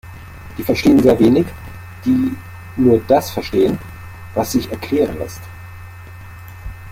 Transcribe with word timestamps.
Die 0.57 0.63
verstehen 0.63 0.97
sehr 1.03 1.19
wenig, 1.19 1.45
die 2.05 2.35
nur 2.75 2.99
das 3.07 3.29
verstehen, 3.29 3.77
was 4.33 4.53
sich 4.53 4.71
erklären 4.71 5.19
lässt. 5.19 5.41